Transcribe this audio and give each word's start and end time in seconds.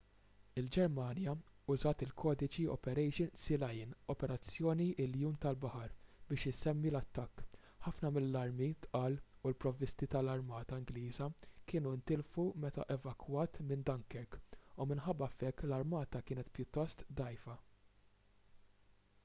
il-ġermanja 0.59 1.33
użat 1.73 1.99
il-kodiċi 2.05 2.63
operation 2.75 3.27
sealion” 3.41 3.91
operazzjoni 4.13 4.85
iljun 5.03 5.35
tal-baħar 5.43 5.91
biex 6.31 6.45
isemmi 6.51 6.89
l-attakk. 6.93 7.45
ħafna 7.87 8.09
mill-armi 8.15 8.69
tqal 8.85 9.17
u 9.19 9.51
l-provvisti 9.51 10.07
tal-armata 10.15 10.81
ingliża 10.83 11.29
kienu 11.73 11.91
ntilfu 11.99 12.45
meta 12.65 12.87
evakwat 12.97 13.59
minn 13.69 13.83
dunkirk 13.91 14.39
u 14.39 14.87
minħabba 14.93 15.29
f’hekk 15.35 15.69
l-armata 15.69 16.25
kienet 16.31 16.49
pjuttost 16.57 17.07
dgħajfa 17.21 17.59